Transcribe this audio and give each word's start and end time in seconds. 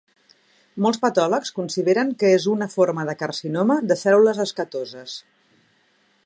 Molts 0.85 1.01
patòlegs 1.01 1.51
consideren 1.57 2.15
que 2.23 2.31
és 2.37 2.47
una 2.53 2.69
forma 2.77 3.05
de 3.11 3.15
carcinoma 3.21 3.77
de 3.93 3.99
cèl·lules 4.05 4.41
escatoses. 4.49 5.19